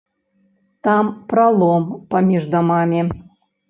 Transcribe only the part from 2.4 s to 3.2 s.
дамамі.